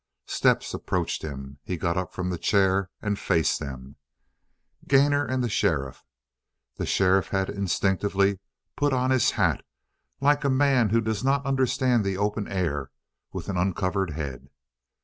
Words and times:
Steps 0.25 0.73
approached 0.73 1.21
him. 1.21 1.59
He 1.63 1.77
got 1.77 1.95
up 1.95 2.11
from 2.11 2.31
the 2.31 2.39
chair 2.39 2.89
and 3.03 3.19
faced 3.19 3.59
them, 3.59 3.97
Gainor 4.87 5.23
and 5.27 5.43
the 5.43 5.47
sheriff. 5.47 6.03
The 6.77 6.87
sheriff 6.87 7.27
had 7.27 7.51
instinctively 7.51 8.39
put 8.75 8.93
on 8.93 9.11
his 9.11 9.29
hat, 9.37 9.63
like 10.19 10.43
a 10.43 10.49
man 10.49 10.89
who 10.89 11.01
does 11.01 11.23
not 11.23 11.45
understand 11.45 12.03
the 12.03 12.17
open 12.17 12.47
air 12.47 12.89
with 13.31 13.47
an 13.47 13.57
uncovered 13.57 14.09
head. 14.13 14.49